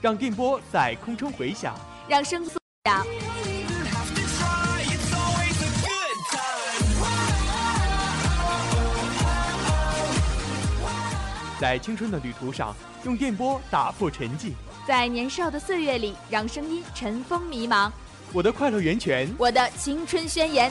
[0.00, 1.74] 让电波在空中回响，
[2.06, 2.52] 让声速
[2.84, 3.04] 响。
[11.60, 12.72] 在青春的旅途上，
[13.04, 14.52] 用电波打破沉寂。
[14.86, 17.90] 在年少的岁月里，让声音尘封迷茫。
[18.32, 20.70] 我的快乐源泉，我的青春宣言。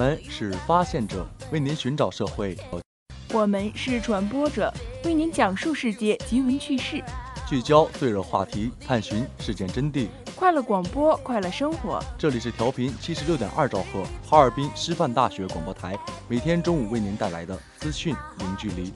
[0.00, 2.56] 们是发现者，为您寻找社会；
[3.34, 4.72] 我们是传播者，
[5.04, 7.04] 为您讲述世界奇闻趣事，
[7.46, 10.08] 聚焦最热话题，探寻事件真谛。
[10.34, 12.02] 快乐广播，快乐生活。
[12.16, 15.94] 这里是调频七十六点二兆赫，哈尔滨师范大学广播台，
[16.28, 18.90] 每天中午为您带来的资讯零距离。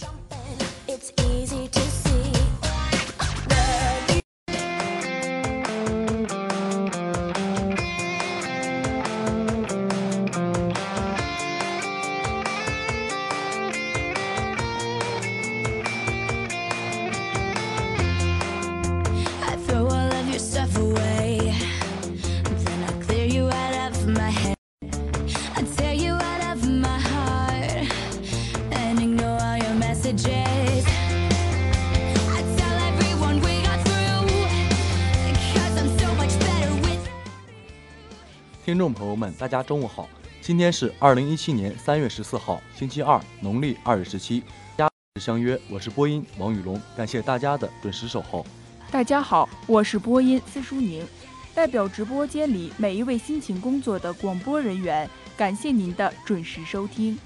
[38.75, 40.09] 听众朋友们，大家中午好，
[40.41, 44.43] 今天是二零一七年三月十四号，星期二，农历二月十七。
[44.77, 44.91] 家
[45.21, 48.45] 相约，我是播音王雨龙，感谢大家的准时守候。
[48.91, 51.07] 大家好，我是播音司淑宁，
[51.55, 57.17] 代表直播间里每一位辛勤工作的广播人员，感谢您的准时收听。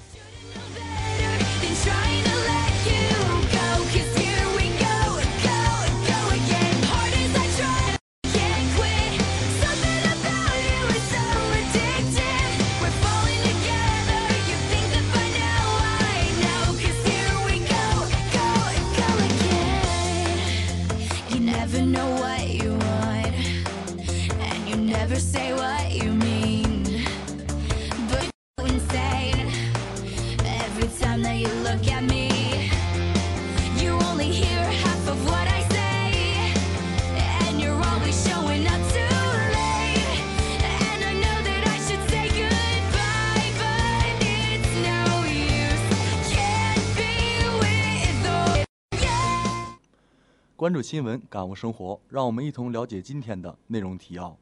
[50.68, 54.36] 关注新闻，感悟生活，让我们一同了解今天的内容提要。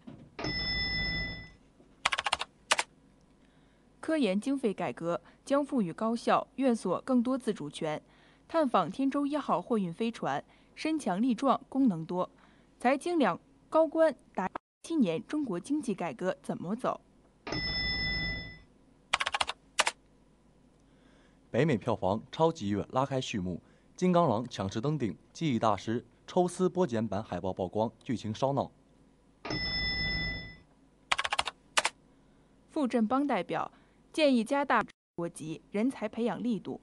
[4.00, 8.02] 科研经费改革将赋予高校、院所更多自主权。
[8.48, 10.42] 探访天舟一号货运飞船，
[10.74, 12.28] 身强力壮，功能多。
[12.80, 13.38] 财经两
[13.70, 14.50] 高官答
[14.82, 17.00] 七年中国经济改革怎么走？
[21.52, 23.54] 北美票房超级月拉开序幕，
[23.94, 28.70] 《金刚狼》强势登顶，记忆大师抽丝剥茧版海报曝光，剧情烧脑。
[32.70, 33.70] 傅振邦代表
[34.12, 34.84] 建议加大
[35.14, 36.80] 国籍人才培养力度。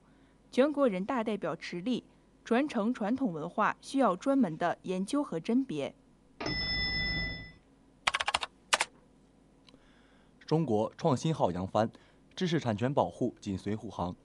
[0.50, 2.04] 全国人大代表池力
[2.46, 5.94] 传承传统文化需要专门的研究和甄别。
[10.46, 11.92] 中国创新号扬帆，
[12.36, 14.16] 知识产权保护紧随护航。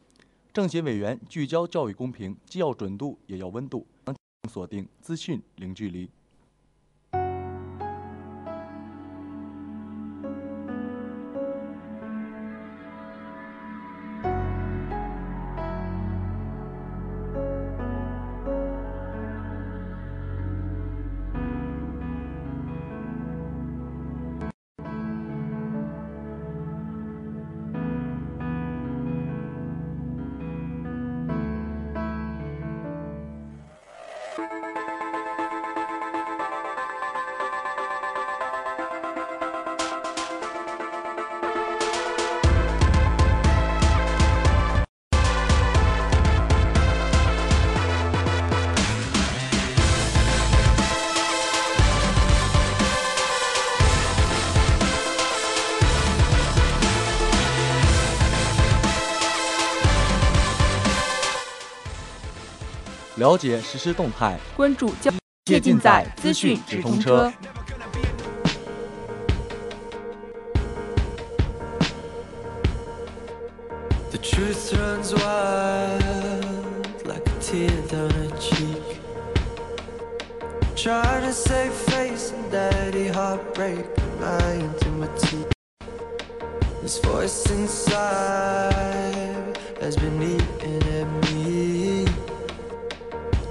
[0.52, 3.86] 政协委员聚焦教育公平，既要准度也要温度。
[4.46, 6.08] 锁定资讯零距离。
[63.18, 67.32] 了解实时动态，关注教切切尽尽在在资资讯讯直直通车。
[74.10, 76.44] The truth runs wild
[77.04, 79.00] like a tear down her cheek.
[80.76, 83.84] Trying to save face and daddy heartbreak,
[84.20, 85.50] lying to my teeth.
[86.82, 87.98] This voice inside
[89.80, 91.77] has been eating at me.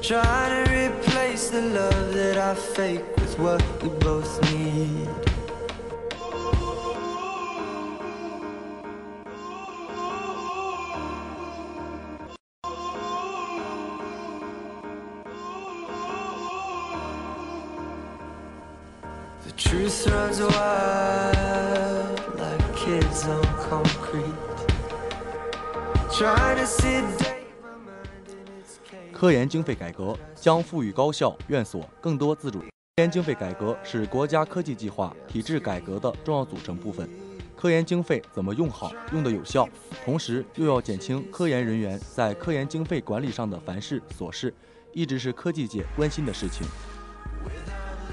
[0.08, 5.10] Trying to replace the love that I fake with what we both need.
[19.44, 24.34] The truth runs wild like kids on concrete.
[26.18, 27.02] Trying to see
[29.20, 32.60] 科研经费改革将赋予高校、院所更多自主。
[32.60, 32.66] 科
[32.98, 37.10] 研经费改革是国家科技计划体制改革的重要组成部分。
[37.56, 39.68] 科研经费怎么用好、用得有效，
[40.06, 44.54] 同时又要减轻科研人员在科研经费管理上的繁事琐事，
[44.94, 46.68] 一直是科技界关心的事情。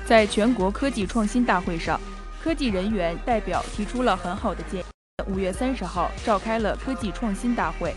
[0.07, 2.01] 在全国科技创新大会上，
[2.43, 4.85] 科技人员代表提出了很好的建议。
[5.29, 7.95] 五月三十号召开了科技创新大会，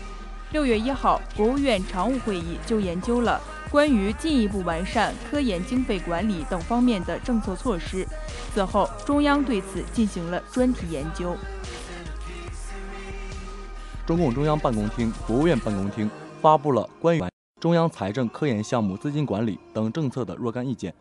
[0.50, 3.38] 六月一号国务院常务会议就研究了
[3.70, 8.06] 关于进一步完善科研经费管理等方面的政策措施。
[8.54, 11.36] 此后，中央对此进行了专题研究。
[14.06, 17.22] 中共中央办公厅、国务院办公厅发布了关于
[17.60, 20.94] 中央财政科研项目资金管理等政策的若干意见。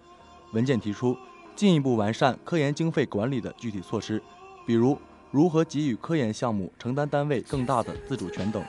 [0.51, 1.15] 文件提出，
[1.55, 4.21] 进一步完善科研经费管理的具体措施，
[4.65, 4.99] 比如
[5.31, 8.61] 如何给予科研项目承担单位更大的自主权等。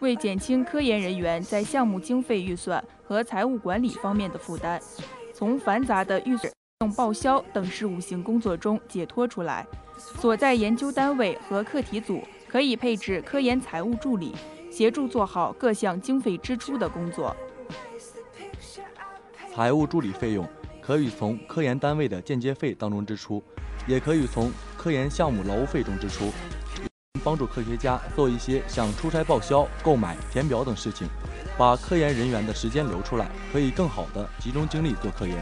[0.00, 4.80] 为减轻科研人员在项目经费预算和财务管理方面的负担，
[5.34, 6.52] 从繁杂的预算
[6.96, 14.32] 报销等事务性工作中解脱出来，所在研究单位和课题组可以配置科研财务助理，
[14.70, 17.34] 协助做好各项经费支出的工作。
[19.52, 20.48] 财务助理费用
[20.80, 23.42] 可以从科研单位的间接费当中支出，
[23.88, 26.30] 也可以从科研项目劳务费中支出，
[27.28, 31.06] 帮助科学家做一些像出差报销、购买、填表等事情，
[31.58, 35.36] 把科研人员的时间留出来，可以更好的集中精力做科研。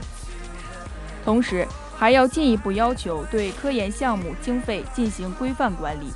[1.25, 1.65] 同时，
[1.97, 6.09] 还要进一步要求对科研项目经费进行规范管理，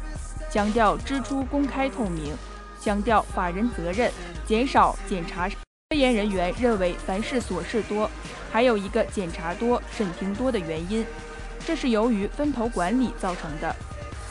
[0.50, 2.34] 强调支出公开透明，
[2.80, 4.10] 强调法人责任，
[4.44, 5.48] 减少检查。
[5.48, 8.10] 科研人员认为凡事琐事多，
[8.50, 11.06] 还有一个检查多、审评多的原因，
[11.64, 13.72] 这是由于分头管理造成的。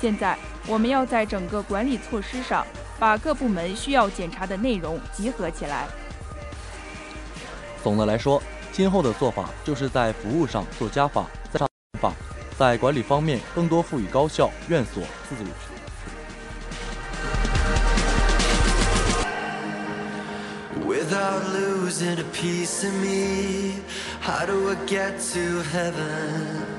[0.02, 2.66] 现在我们要在整个管理措施上，
[2.98, 5.88] 把各部门需要检查的内容集合起来。
[7.84, 8.42] 总的来说，
[8.72, 11.68] 今后的做法就是在服务上做加法，在上
[12.00, 12.14] 法，
[12.58, 15.54] 在管理方面更多赋予高校、院所自主权。
[20.88, 23.82] Without losing a piece of me,
[24.22, 26.79] how do I get to heaven?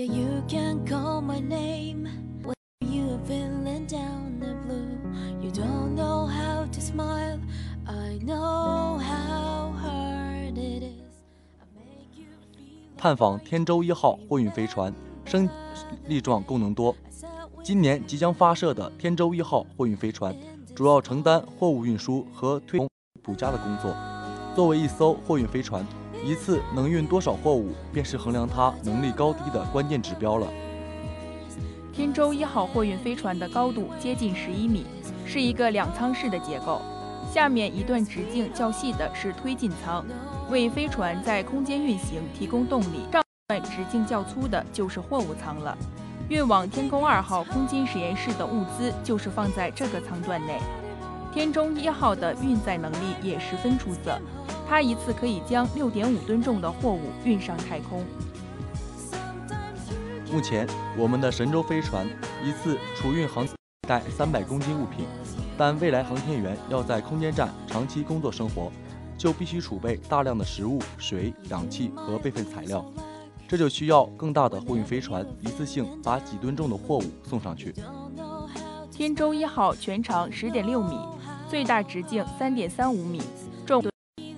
[0.00, 2.08] Yeah, you can call my name
[2.42, 4.96] when you are feeling down the blue.
[5.42, 7.38] You don't know how to smile.
[7.84, 11.12] I know how hard it is.
[11.60, 14.90] I make you feel 探访天舟一号货运飞船，
[15.26, 15.46] 升
[16.06, 16.96] 力壮功能多。
[17.62, 20.34] 今年即将发射的天舟一号货运飞船，
[20.74, 22.80] 主要承担货物运输和推
[23.22, 23.94] 补加的工作。
[24.56, 25.84] 作为一艘货运飞船，
[26.24, 30.46] 一次能运多少货物，便是衡量它能力高低的关键指标了。
[31.92, 34.84] 天舟一号货运飞船的高度接近十一米，
[35.24, 36.80] 是一个两舱式的结构。
[37.32, 40.04] 下面一段直径较细的是推进舱，
[40.50, 45.76] 为飞船在空间运行提供动力；上段直径较粗的就是货物舱了。
[46.28, 50.60] 运往天宫二号空间实验室的物资就是放在这个舱段内。
[51.32, 54.20] 天舟一号的运载能力也十分出色，
[54.68, 58.04] 它一次可以将六点五吨重的货物运上太空。
[60.32, 60.66] 目前，
[60.98, 62.04] 我们的神舟飞船
[62.44, 63.46] 一次储运航
[63.86, 65.06] 带三百公斤物品，
[65.56, 68.72] 但未来航天员要在空间站长期工作生活，
[69.16, 72.84] 就必须储备大量的食物、水、氧气和备份材料，
[73.46, 77.72] 这就需要更大的货运飞船，一次性把几吨重的货物送上去。
[78.92, 80.98] 天舟一号全长十点六米，
[81.50, 83.20] 最大直径三点三五米，
[83.66, 83.82] 重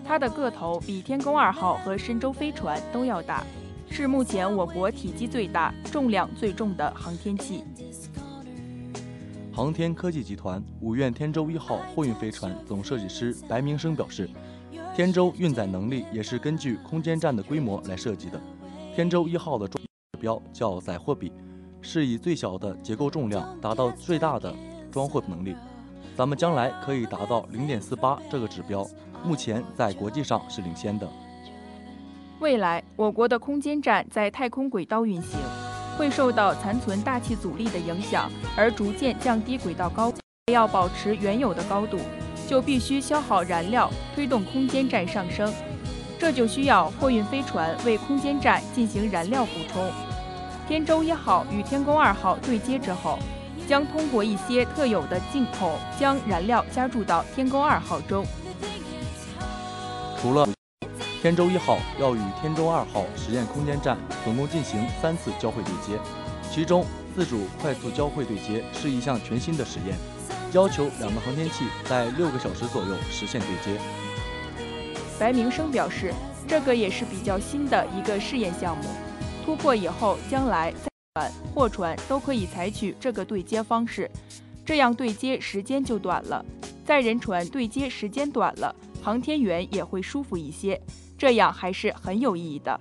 [0.03, 3.45] 它的个头比天宫二号和神舟飞船都要大，
[3.91, 7.65] 是目前我国体积最大、重量最重的航天器。
[9.53, 14.27] 航天科技集团五院天舟一号货运飞船总设计师白明生表示，
[14.97, 18.41] 天舟运载能力也是根据空间站的规模来设计的。
[18.97, 21.31] 天舟一号的重指标叫载货比，
[21.83, 24.55] 是以最小的结构重量达到最大的
[24.91, 25.55] 装货能力。
[26.17, 28.87] 咱们将来可以达到零点四八这个指标，
[29.25, 31.09] 目前在国际上是领先的。
[32.39, 35.39] 未来，我国的空间站在太空轨道运行，
[35.97, 40.19] 会受到残存大气阻力的影响，而逐渐降低轨道高度。
[40.53, 41.99] 要保持原有的高度，
[42.49, 45.51] 就必须消耗燃料，推动空间站上升。
[46.19, 49.91] 这就需要货运飞船为空间站进行燃料补充。
[50.69, 53.19] 天舟一号与天宫二号对接之后，
[53.69, 58.25] 将通过一些特有的进口将燃料加注到天宫二号中。
[60.21, 60.49] 除了
[61.21, 66.01] 天舟一号要与天舟二号实验空间站总共进行三次交会对接，
[66.51, 69.97] 其中自主快速交会对接是一项全新的实验，
[70.53, 73.81] 要求两个航天器在六个小时左右实现对接。
[75.19, 76.13] 白明生表示，
[76.49, 78.85] 这个也是比较新的一个试验项目，
[79.45, 84.11] 突破以后，将来载船、货船都可以采取这个对接方式，
[84.65, 86.43] 这样对接时间就短了，
[86.87, 90.81] 载人船对接时间短了，航天员也会舒服一些，
[91.19, 92.81] 这样还是很有意义的。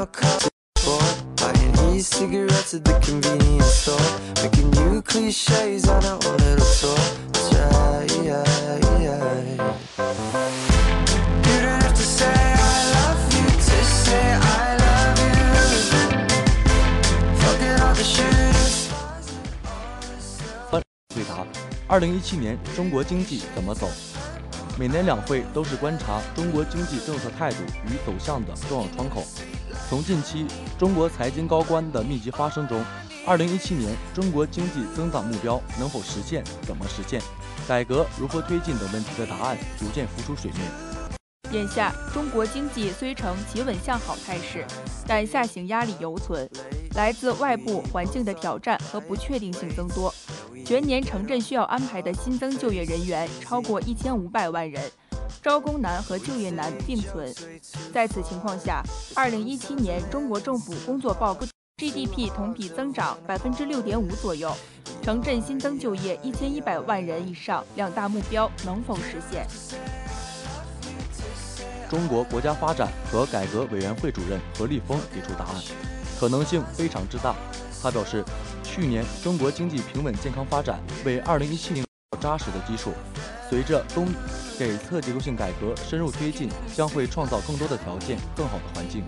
[0.00, 0.40] your car.
[1.36, 4.00] Buying e-cigarettes at the convenience store
[4.42, 6.96] Making new cliches on our own little tour
[7.32, 8.44] That's right, yeah,
[9.00, 9.44] yeah.
[11.44, 15.36] You don't have to say I love you to say I love you
[17.36, 19.44] Forget all the shooting stars and
[20.72, 21.46] all the 回答：
[21.88, 23.88] 二零一七年中国经济怎么走？
[24.78, 29.24] 每年两会都是观察中国经济政策态度与走向的重要窗口。
[29.90, 30.46] 从近期
[30.78, 32.80] 中国财经高官的密集发声中，
[33.26, 37.20] 二零一七年中国经济增长目标能否实现、怎么实现、
[37.66, 40.60] 改革如何推进等问题的答案逐渐浮出水面。
[41.50, 44.64] 眼下，中国经济虽呈企稳向好态势，
[45.08, 46.48] 但下行压力犹存，
[46.94, 50.14] 来自外部环境的挑战和不确定性增多。
[50.64, 54.88] 全年城镇需要安排的新增就业人员超过一千五百万人，
[55.42, 57.34] 招工难和就业难并存。
[57.92, 58.82] 在此情况下，
[59.14, 61.46] 二零一七年中国政府工作报告
[61.76, 64.54] GDP 同比增长百分之六点五左右，
[65.02, 69.46] 城镇新增就业一千一百万人以上两大目标能否实现？
[71.88, 75.54] 中国国家发展和改革委员会主任何立峰给出答案，
[76.20, 77.34] 可能性非常之大。
[77.82, 78.22] 他表示，
[78.62, 81.86] 去年中国经济平稳健康发展，为2017年
[82.20, 82.92] 扎实的基础。
[83.48, 84.06] 随着东
[84.60, 89.02] 给侧结构性改革深入推进，将会创造更多的条件，更好的环境。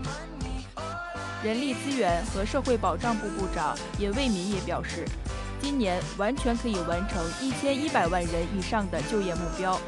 [1.44, 5.04] 人力资源和社会保障部部长尹卫民也表示，
[5.60, 9.78] 今年完全可以完成一千一百万人以上的就业目标。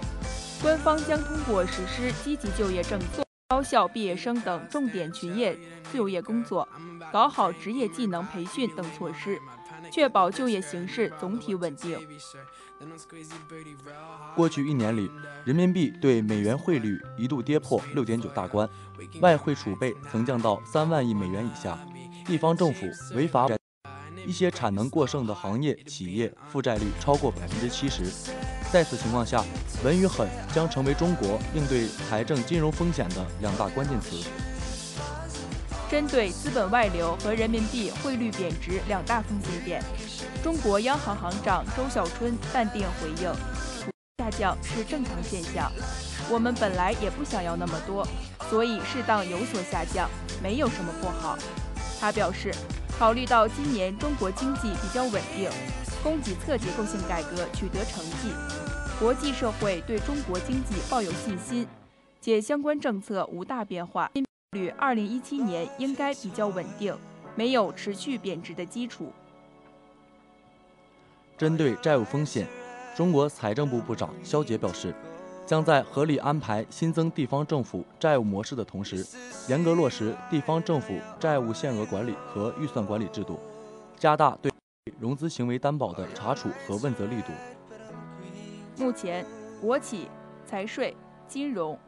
[0.60, 5.56] 官方将通过实施积极就业政策、高校毕业生等重点群业
[5.94, 6.68] 就业工作，
[7.10, 9.38] 搞好职业技能培训等措施，
[9.90, 11.98] 确保就业形势总体稳定。
[14.34, 15.10] 过去一年里，
[15.44, 18.68] 人民币对美元汇率一度跌破六点九大关，
[19.20, 21.78] 外汇储备曾降到三万亿美元以下，
[22.26, 23.48] 地方政府违法，
[24.26, 28.04] 一些产能过剩的行业企业负债率超过百分之七十。
[28.72, 29.44] 在此情况下，
[29.84, 34.16] 稳与狠将成为中国应对财政金融风险的两大关键词。
[35.90, 39.82] 针对资本外流和人民币汇率贬值两大风险点，
[40.44, 43.32] 中国央行行长周小春淡定回应
[44.20, 45.72] ：“下降是正常现象，
[46.30, 48.06] 我们本来也不想要那么多，
[48.50, 50.06] 所以适当有所下降，
[50.42, 51.38] 没有什么不好。”
[51.98, 52.54] 他表示，
[52.98, 55.48] 考虑到今年中国经济比较稳定，
[56.02, 58.28] 供给侧结构性改革取得成绩，
[59.00, 61.66] 国际社会对中国经济抱有信心，
[62.20, 64.10] 且相关政策无大变化。
[64.52, 66.94] 率二零一七年应该比较稳定，
[67.34, 69.10] 没有持续贬值的基础。
[71.36, 72.46] 针对债务风险，
[72.94, 74.94] 中国财政部部长肖捷表示，
[75.44, 79.04] 将在合理安排新增地方政府债务模式的同时，
[79.48, 83.40] 严格落实地方政府债务限额管理和预算管理制度，
[83.98, 84.52] 加大对
[85.00, 87.32] 融资行为担保的查处和问责力度。
[88.78, 89.26] 目前，
[89.60, 90.08] 国企、
[90.46, 91.78] 财税、金融。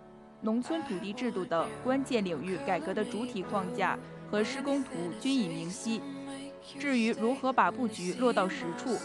[0.42, 3.98] 农村土地制度等关键领域改革的主体框架
[4.30, 6.00] 和施工图均已明晰。
[6.78, 8.96] 至于如何把布局落到实处，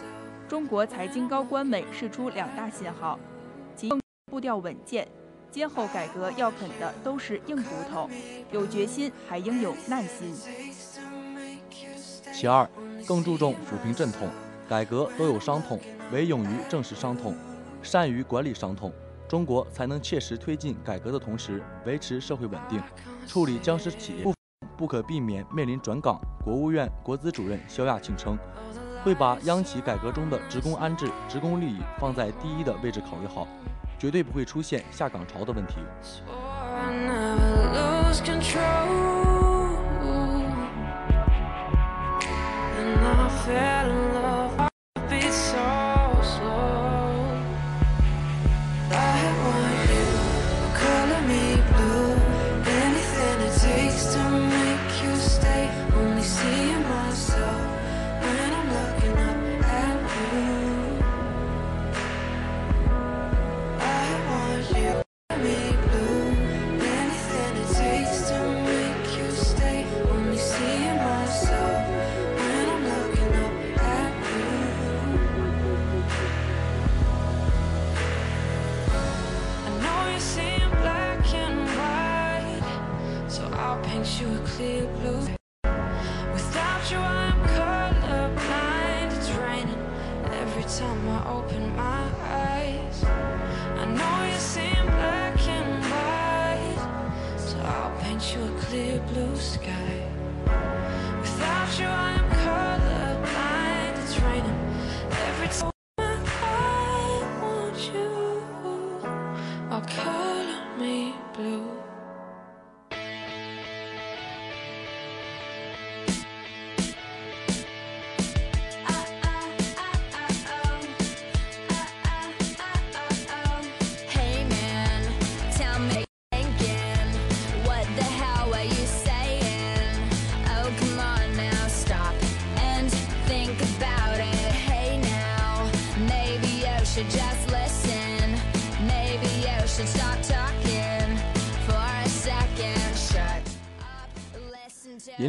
[0.51, 3.17] 中国财经高官们释出两大信号：
[3.73, 3.89] 即
[4.29, 5.07] 步调稳健，
[5.49, 8.09] 今后改革要啃的都是硬骨头，
[8.51, 10.35] 有决心还应有耐心。
[12.33, 12.69] 其二，
[13.07, 14.27] 更注重抚平阵痛，
[14.67, 15.79] 改革都有伤痛，
[16.11, 17.33] 唯勇于正视伤痛，
[17.81, 18.91] 善于管理伤痛。
[19.29, 22.83] 中国才能切实推进改革的同时，维持社会稳定，
[23.25, 24.33] 处理僵尸企业，不
[24.75, 26.19] 不可避免面临转岗。
[26.43, 28.37] 国务院国资主任肖亚庆称，
[29.03, 33.47] 会把央企改革中的职工安置、职工利益放在第一的位置考虑好，
[33.97, 35.75] 绝对不会出现下岗潮的问题。
[43.53, 44.10] In.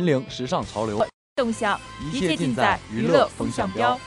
[0.03, 3.99] 引领时尚潮流，动向，一一切切尽在娱娱乐风向标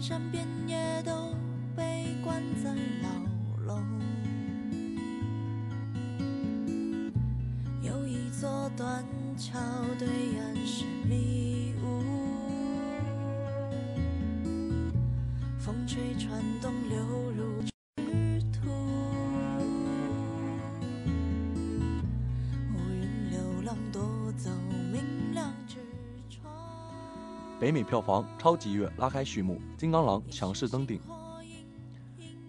[0.00, 1.36] 山遍野都
[1.76, 3.10] 被关在牢
[3.66, 3.84] 笼。
[7.82, 9.04] 有一座断
[9.36, 9.60] 桥，
[9.98, 10.08] 对
[10.38, 12.02] 岸是迷雾，
[15.58, 16.98] 风吹船东流
[17.36, 17.49] 入
[27.60, 30.98] 北美票房超级月拉开序幕，《金刚狼》强势登顶。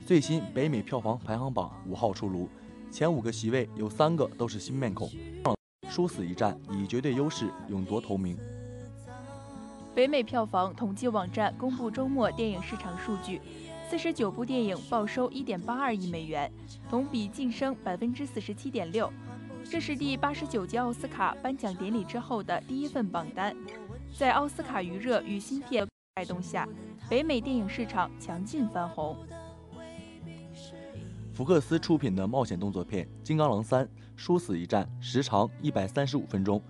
[0.06, 2.48] 最新北美票房排行榜五号出炉，
[2.90, 5.12] 前五个席位有三个都是新面孔，
[5.90, 8.38] 殊死一战，以绝对优势勇夺头名。
[9.94, 13.42] 北美票房统计网站公布周末电影市场数据，
[13.90, 16.50] 四十九部电影报收一点八二亿美元，
[16.90, 19.12] 同比晋升百分之四十七点六。
[19.70, 23.54] 这是第八十九届奥斯卡颁奖典礼之后的第一份榜单。
[24.18, 26.68] 在奥斯卡余热与新片带动下，
[27.10, 29.18] 北美电影市场强劲翻红。
[31.34, 36.62] 福克斯出品的冒险动作片《金刚狼三：殊死一战》时长一百三十五分钟，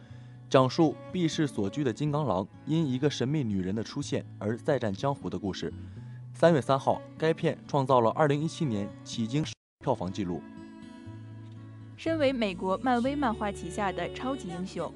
[0.49, 5.73] 讲述避世所居的金刚狼因一个神秘女人的出现而再战江湖的故事。
[6.33, 9.43] 三月三号，该片创造了二零一七年迄今
[9.83, 10.41] 票房纪录。
[11.97, 14.91] 身为美国漫威漫画旗下的超级英雄，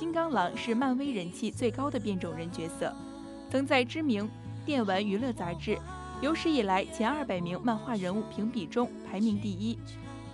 [0.00, 2.90] 金刚狼是漫威人气最高的变种人角色，
[3.50, 4.26] 曾在知名
[4.64, 5.78] 电玩娱乐杂志
[6.22, 9.78] 有史以来前二百名漫画人物评比中排名第一。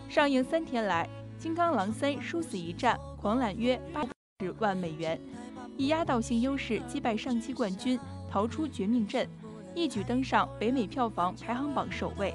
[0.09, 1.11] 上映三天来，
[1.43, 4.05] 《金刚狼三：殊死一战》狂揽约八
[4.39, 5.21] 十万美元，
[5.77, 7.99] 以压倒性优势击败上期冠军，
[8.31, 9.29] 逃出绝命镇，
[9.75, 12.33] 一举登上北美票房排行榜首位。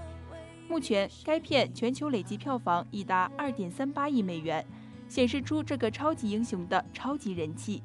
[0.67, 4.65] 目前，该片全球累计票房已达二点三八亿美元，
[5.11, 7.83] 显示出这个超级英雄的超级人气。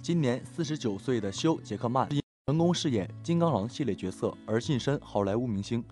[0.00, 5.84] 今年四十九岁的休·杰克曼因成功饰演金刚狼系列角色而晋升好莱坞明星，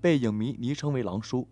[0.00, 1.42] 被影迷昵称为“狼叔”。《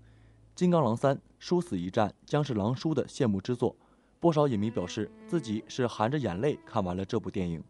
[0.57, 3.77] 金刚狼三：殊死一战》将是狼叔的谢幕之作，
[4.19, 7.63] 不少影迷表示自己是含着眼泪看完了这部电影。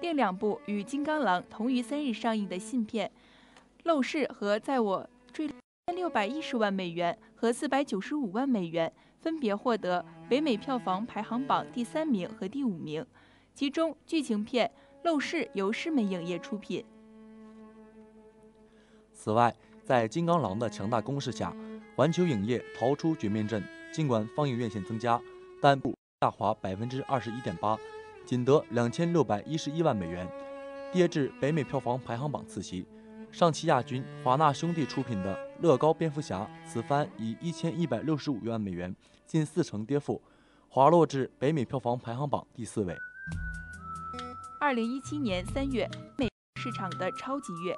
[0.00, 3.08] 另两部与《金刚狼》同于三日上映的新片
[3.88, 5.48] 《陋室》和《在我追》，
[5.94, 13.06] 六百一十万美元和四百九十五万美元，分别获得北美票房排行榜第三名和第五名。
[13.54, 14.68] 其中，剧情片
[15.08, 16.84] 《陋室》由狮门影业出品。
[19.12, 21.54] 此外，在金刚狼的强大攻势下，
[21.94, 23.62] 环球影业逃出绝命镇。
[23.92, 25.20] 尽管放映院线增加，
[25.62, 27.78] 但不下滑百分之二十一点八，
[28.24, 30.28] 仅得两千六百一十一万美元，
[30.92, 32.84] 跌至北美票房排行榜次席。
[33.30, 38.94] 上期亚军华纳兄弟出品的《乐高蝙蝠侠》，此番以一千一百六十五万美元，
[39.26, 40.20] 近四成跌幅，
[40.68, 42.96] 滑落至北美票房排行榜第四位。
[44.60, 46.28] 二零一七年三月，美
[46.60, 47.74] 市场的超级月，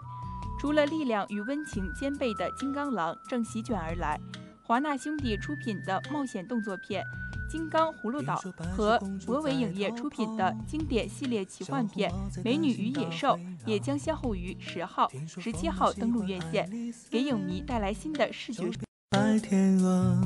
[0.60, 4.18] 除了力量与温情兼备的《金刚狼》正席卷而来，
[4.64, 7.04] 华纳兄弟出品的冒险动作片
[7.48, 8.34] 《金刚葫芦岛》
[8.76, 12.10] 和博伟影业出品的经典系列奇幻片
[12.44, 13.28] 《美女与野兽》
[13.64, 16.70] 也将先后于十号、十七号登陆院线，
[17.10, 18.68] 给影迷带来新的视觉。
[19.10, 20.20] 白天鹅，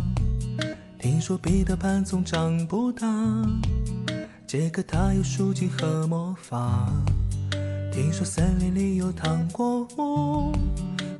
[0.99, 3.07] 听说彼得潘总长不大，
[4.45, 6.91] 杰克他有书籍和魔法。
[7.93, 10.53] 听说森林里有糖果屋，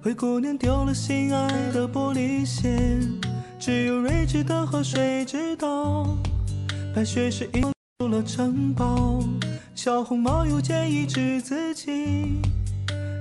[0.03, 2.99] 灰姑娘丢了心爱的玻璃鞋，
[3.65, 6.05] 只有睿智的河水知道，
[6.93, 7.61] 白雪是一
[8.01, 9.23] 入了城堡，
[9.73, 12.41] 小红帽又建议治自己，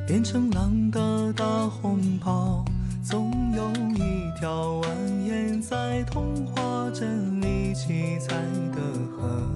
[0.08, 2.66] 变成狼的大红袍。
[3.04, 4.88] 总有一条蜿
[5.30, 8.34] 蜒在童话镇里七彩
[8.72, 8.82] 的
[9.16, 9.48] 河，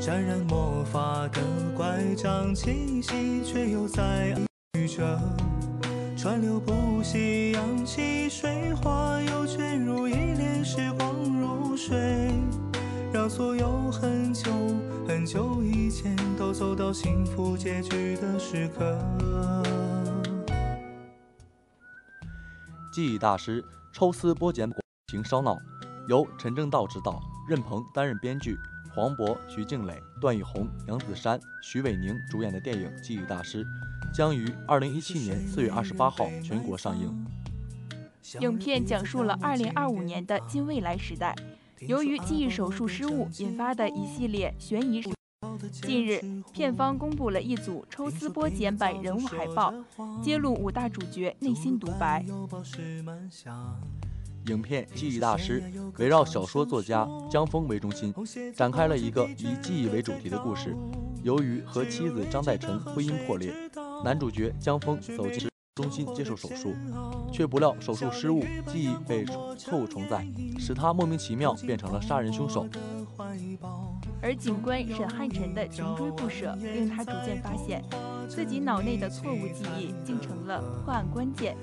[0.00, 1.40] 沾染魔法的
[1.76, 4.36] 乖张气息，却又在
[4.76, 5.16] 雨着，
[6.16, 9.41] 川流不息，扬起水花，又
[13.22, 14.50] 让所有很久
[15.06, 18.98] 很久以前都走到幸福结局的时刻。
[22.92, 24.68] 记忆大师抽丝剥茧，
[25.06, 25.56] 情烧脑，
[26.08, 28.56] 由陈正道执导，任鹏担任编剧，
[28.92, 33.64] 黄渤、徐静蕾、段奕宏、杨子姗、徐伟宁主演的电影《记忆大师》
[34.12, 37.24] 将于二零一七年四月二十八号全国上映。
[38.40, 41.36] 影片讲述了2025年的近未来时代，
[41.86, 45.02] 由于记忆手术失误引发的一系列悬疑。
[45.70, 46.20] 近日，
[46.52, 49.74] 片方公布了一组抽丝剥茧版人物海报，
[50.22, 52.24] 揭露五大主角内心独白。
[54.46, 55.62] 影片《记忆大师》
[55.98, 58.12] 围绕小说作家江峰为中心，
[58.54, 60.76] 展开了一个以记忆为主题的故事。
[61.22, 63.54] 由于和妻子张代晨婚姻破裂，
[64.04, 66.74] 男主角江峰走进中心接受手术，
[67.32, 69.24] 却不料手术失误，记忆被
[69.56, 70.26] 错误重载，
[70.58, 72.66] 使他莫名其妙变成了杀人凶手。
[74.20, 77.82] 而警官沈汉臣的穷追不舍，令他逐渐发现，
[78.28, 81.56] 自己脑内的错误记忆竟成了破案关键，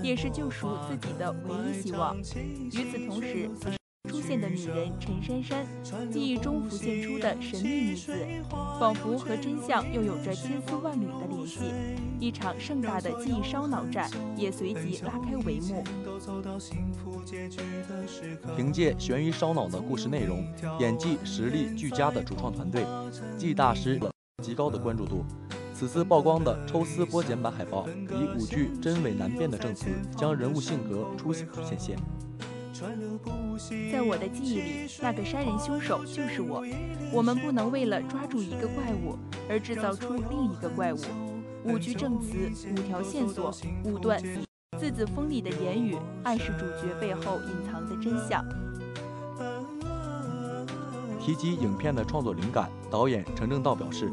[0.00, 2.16] 也是救赎自己的唯一希望。
[2.16, 3.50] 与此同时，
[4.16, 5.42] 出现的女人陈珊
[5.84, 8.16] 珊，记忆中浮现出的神秘女子，
[8.80, 11.60] 仿佛和真相又有着千丝万缕的联系。
[12.18, 15.84] 一场盛大的记忆烧脑战也随即拉开帷幕。
[18.56, 20.42] 凭借悬疑烧脑的故事内容、
[20.80, 22.86] 演技实力俱佳的主创团队，
[23.36, 24.00] 记忆大师
[24.42, 25.26] 极高的关注度。
[25.74, 31.98] 此次曝光的抽丝剥茧版海报，以五句真伪难辨的证词，将人物性格出显现。
[33.90, 36.62] 在我的记忆里，那个杀人凶手就是我。
[37.12, 39.16] 我们不能为了抓住一个怪物
[39.48, 40.98] 而制造出另一个怪物。
[41.64, 43.52] 五句证词，五条线索，
[43.84, 44.22] 五段
[44.78, 48.44] 字字锋利的言语，暗示主角背后隐藏的真相。
[51.18, 54.08] 提及影片的创作灵感，导演陈正道表示：“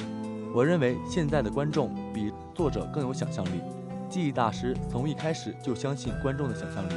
[0.56, 3.62] 我认为现在的观众比作者更有想象力。
[4.10, 6.94] 记忆大师从一开始就相信观众的想象力。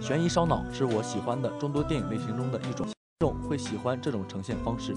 [0.00, 4.94] 悬疑烧脑是我喜欢的众多电影类型中的一种，观众会喜欢这种呈现方式。”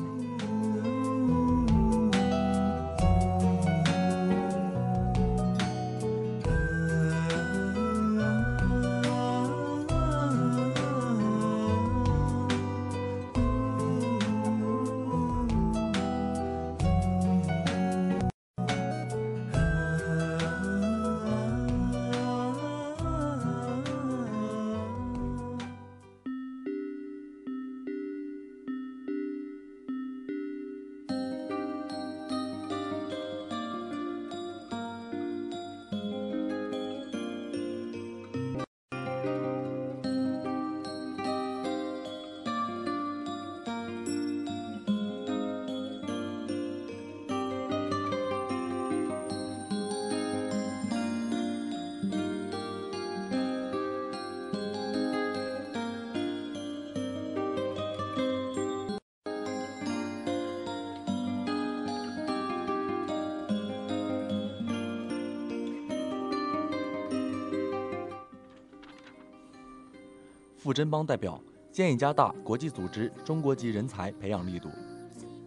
[70.84, 71.42] 傅真邦代表
[71.72, 74.68] 建议加大国际组织中国籍人才培养力度。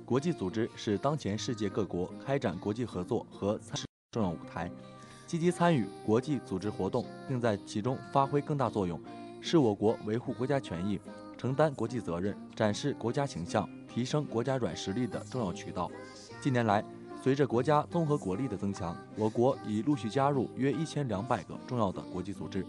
[0.03, 3.79] 国际组织是当前世界各国开展国际合作和参
[4.13, 4.71] 重要舞台，
[5.27, 8.99] 积极参与国际组织活动，并在其中发挥更大作用，
[9.43, 10.99] 是我国维护国家权益、
[11.37, 15.91] 承担国际责任、展示国家形象、提升国家软实力的重要渠道。
[16.41, 16.83] 近年来，
[17.23, 22.65] 随着国家综合国力的增强，我国已陆续加入约一千两百个重要的国际组织，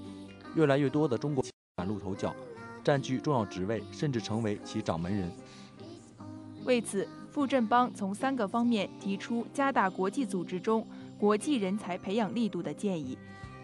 [0.53, 1.41] 越来越多的中国
[1.77, 2.35] 崭露头角，
[2.87, 5.29] 占据重要职位，甚至成为其掌门人。
[6.63, 13.17] 为此，傅振邦从三个方面提出加大国际组织中国际人才培养力度的建议：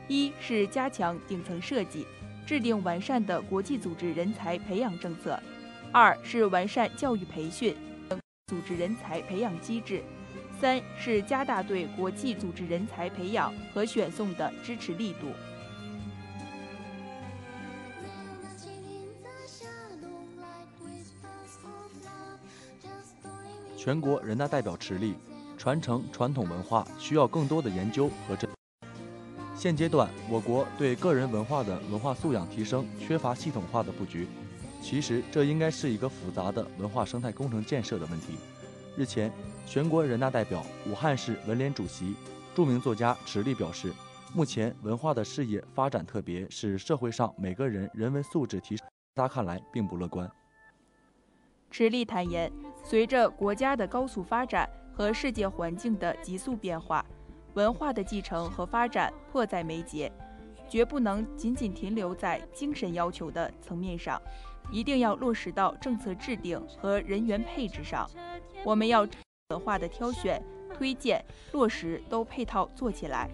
[0.09, 2.05] 一是加强顶层设计，
[2.45, 5.39] 制定完善的国际组织人才培养政策；
[5.93, 7.73] 二是完善教育培训
[8.09, 10.01] 等，组织人才培养机制；
[10.59, 15.27] 三是加大对国际组织人才培养和选送的支持力度。
[23.83, 25.13] 全国人大代表池力
[25.57, 28.49] 传承传统文化需要更多的研究和真。
[29.53, 34.25] 现阶段，我国对个人文化的文化素养提升缺乏系统化的布局。
[34.81, 38.37] 其实，这应该是一个复杂的文化生态工程建设的问题。
[38.95, 39.29] 日前，
[39.65, 42.15] 全国人大代表、武汉市文联主席、
[42.55, 43.91] 著名作家池力表示，
[44.33, 50.31] 目前文化的事业发展特别是社会上每个人人文素质提升，他看来并不乐观。
[51.69, 52.49] 池力坦言，
[52.83, 57.03] 随着国家的高速发展和世界环境的急速变化，
[57.53, 60.11] 文化的继承和发展迫在眉睫，
[60.67, 64.21] 绝不能仅仅停留在精神要求的层面上，
[64.69, 68.07] 一定要落实到政策制定和人员配置上。
[68.63, 69.07] 我们要
[69.49, 70.43] 文化的挑选、
[70.73, 73.29] 推荐、落实都配套做起来。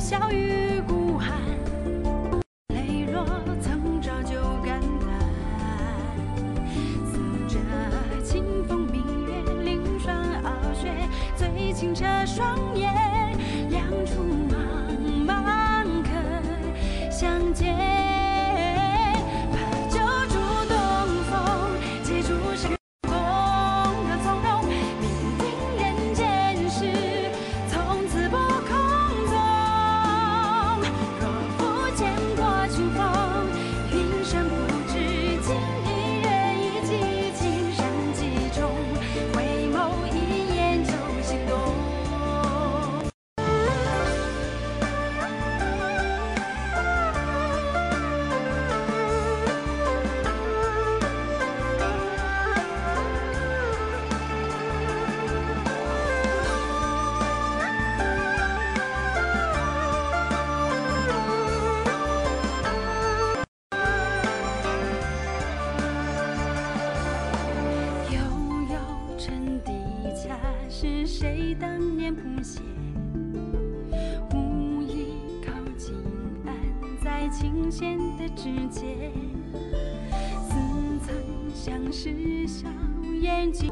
[0.00, 1.36] 笑与孤寒。
[2.74, 3.22] 泪若
[3.60, 4.34] 曾照旧
[4.64, 5.10] 肝胆，
[7.04, 7.58] 似着
[8.24, 10.90] 清风明月，凌霜傲雪，
[11.36, 12.90] 最清澈双眼，
[13.68, 17.89] 两处茫茫可相见。
[70.82, 72.62] 是谁当年谱写？
[74.32, 75.08] 无意
[75.44, 75.94] 靠近，
[76.46, 76.56] 安
[77.04, 79.12] 在琴弦的指尖。
[80.40, 80.54] 似
[81.04, 82.66] 曾相识，笑
[83.20, 83.70] 言几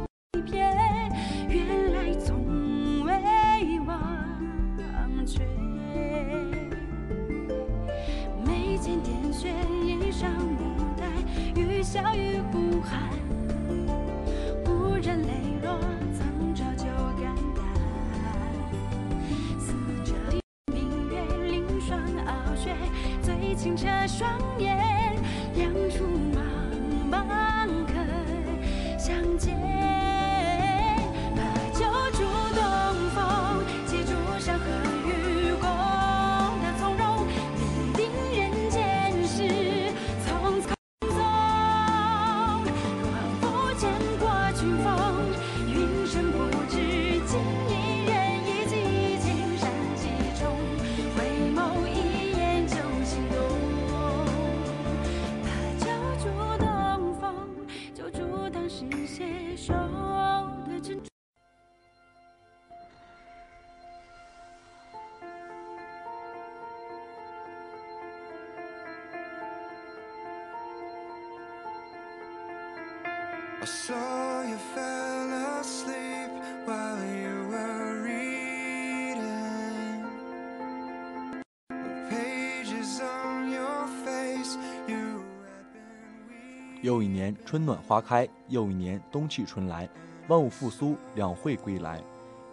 [86.80, 89.88] 又一年春暖花开，又一年冬去春来，
[90.28, 92.00] 万物复苏，两会归来。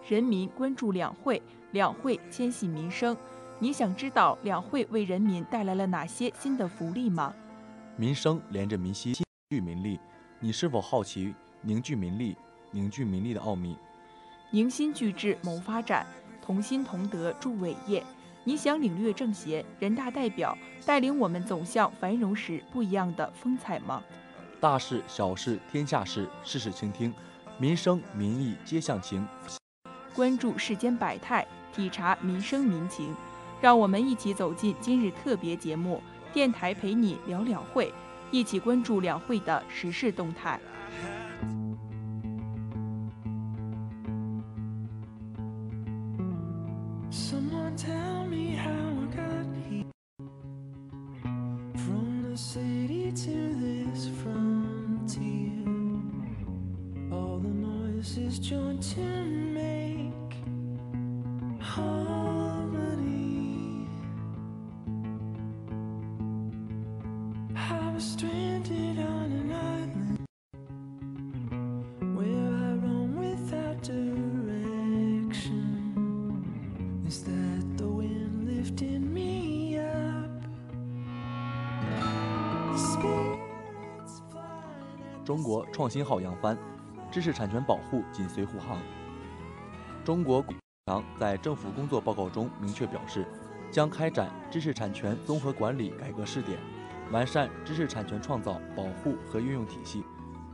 [0.09, 1.41] 人民关注两会，
[1.71, 3.15] 两会牵系民生。
[3.59, 7.33] 你想知道两会为人民带来了哪些新的福利吗？
[7.95, 9.99] 民生连着民心，凝聚民力。
[10.39, 12.35] 你是否好奇凝聚民力、
[12.71, 13.77] 凝聚民力的奥秘？
[14.51, 16.05] 凝心聚智谋发展，
[16.41, 18.03] 同心同德助伟业。
[18.43, 20.55] 你想领略政协、人大代表
[20.85, 24.03] 带领我们走向繁荣时不一样的风采吗？
[24.59, 27.13] 大事小事天下事，事事倾听，
[27.57, 29.25] 民生民意皆向情。
[30.13, 33.15] 关注世间百态，体察民生民情，
[33.61, 36.01] 让我们一起走进今日特别节目
[36.33, 37.87] 《电台陪你聊两会》，
[38.35, 40.59] 一起关注两会的时事动态。
[58.47, 60.35] To make
[61.59, 62.04] home
[85.35, 86.57] 中国创新号扬帆，
[87.11, 88.79] 知识产权保护紧随护航。
[90.01, 90.55] 中国国
[90.85, 93.27] 强在政府工作报告中明确表示，
[93.69, 96.57] 将开展知识产权综合管理改革试点，
[97.11, 100.05] 完善知识产权创造、保护和运用体系。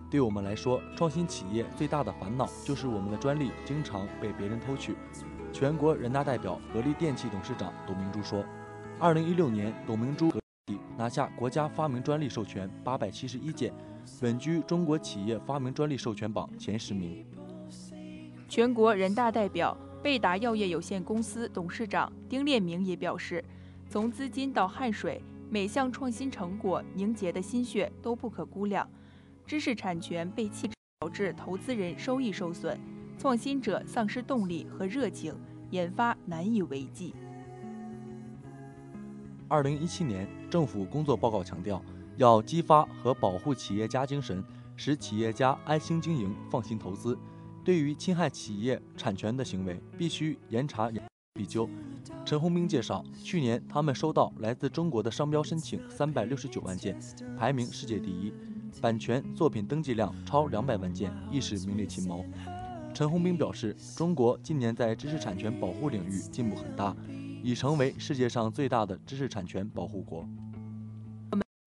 [0.10, 4.96] 对我们来说，创新企业最大的烦恼就是我们的专利经常被别人偷取。
[5.54, 8.44] 全国人大代表、格力电器董事长董明珠说
[8.98, 10.32] ：“二零一六年，董明珠
[10.98, 13.72] 拿下国家发明专利授权八百七十一件，
[14.22, 17.26] 稳居中国企业发明专利授权榜前十名。”
[18.48, 23.44] 全国人大代表、贝达药业有限公司董事长丁烈明也表示，
[23.90, 28.88] 从资金到汗水，每项创新成果凝结的心血都不可估量。
[29.46, 32.80] 知识产权被弃之，导致投资人收益受损，
[33.18, 35.34] 创新者丧失动力和热情，
[35.70, 37.14] 研发难以为继。
[39.48, 41.82] 二零一七年政府工作报告强调，
[42.18, 44.44] 要激发和保护企业家精神，
[44.76, 47.18] 使企业家安心经营、放心投资。
[47.64, 51.04] 对于侵害企业产权的行为，必须严查严
[51.34, 51.70] 必究。
[52.26, 57.00] 陈宏斌介绍，去年他们收到来自中国的商标申请三百六十九万件，
[57.38, 58.34] 排名世界第一，
[58.82, 62.26] 版权作品登记量超两百万件，亦是名列前茅。
[62.94, 66.96] 陈宏斌表示，中国今年在知识产权保护领域进步很大，
[67.44, 70.28] 已成为世界上最大的知识产权保护国。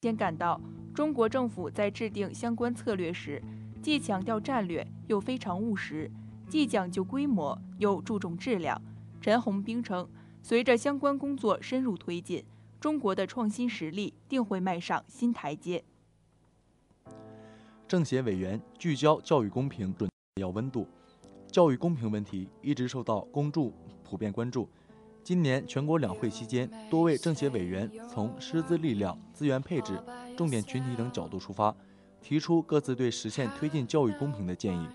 [0.05, 0.61] 先感到，
[0.93, 3.43] 中国政府在制定相关策略时，
[3.81, 6.11] 既强调战略，又非常务实；
[6.47, 8.79] 既讲究规模，又注重质量。
[9.23, 10.07] 陈红兵称，
[10.43, 12.45] 随着相关工作深入推进，
[12.79, 15.83] 中国的创新实力定会迈上新台阶。
[17.89, 20.87] 政协委员聚焦教育公平，准要温度。
[21.47, 24.69] 教育公平问题一直受到公众普遍关注。
[25.25, 29.99] 今年全国两会期间，多位政协委员从师资力量、资源配置、
[30.37, 31.75] 重点群体等角度出发，
[32.21, 34.87] 提出各自对实现推进教育公平的建议。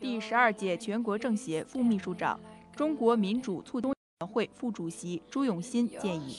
[0.00, 2.38] 第十二届全国政协副秘书长、
[2.74, 6.36] 中国民主促进委员会副主席朱永新建议，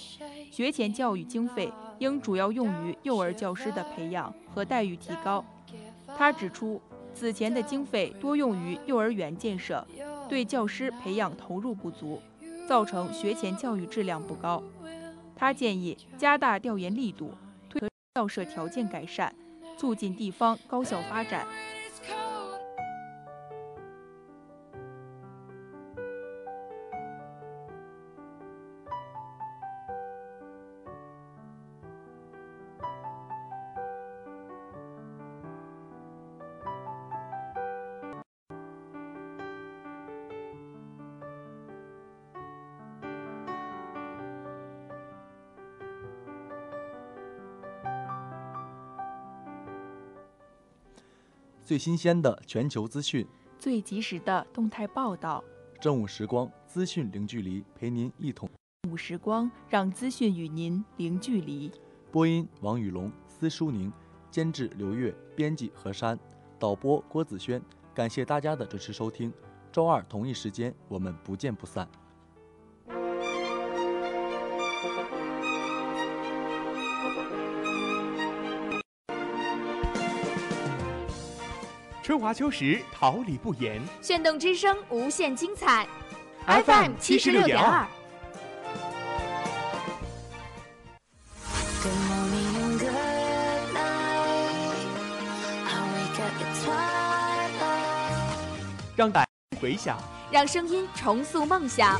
[0.51, 5.43] 学前教育经费应主要用于幼儿教师的培养和待遇提高。
[6.17, 6.81] 他指出，
[7.13, 9.88] 此前的经费多用于幼儿园建设，
[10.28, 12.21] 对教师培养投入不足，
[12.67, 14.63] 造成学前教育质量不高。
[15.36, 17.32] 他建议加大调研力度，
[17.69, 17.82] 推
[18.15, 19.34] 校舍条件改善，
[19.78, 21.45] 促进地方高校发展。
[51.76, 53.28] 最新鲜的全球资讯，
[53.59, 55.43] 最及时的动态报道。
[55.82, 58.49] 正午时光，资讯零距离，陪您一同。
[58.89, 61.69] 午时光，让资讯与您零距离。
[62.13, 63.91] 播音：王雨龙、司淑宁，
[64.32, 66.17] 监制：刘月，编辑：何山，
[66.57, 67.61] 导播：郭子轩。
[67.93, 69.34] 感谢大家的支持收听，
[69.69, 71.86] 周二同一时间，我们不见不散。
[82.05, 83.81] 春华秋实，桃李不言。
[83.99, 85.87] 炫动之声，无限精彩。
[86.45, 87.87] FM 七十六点二。
[98.95, 99.27] 让感
[99.59, 99.97] 回响，
[100.29, 101.99] 让声音重塑梦想。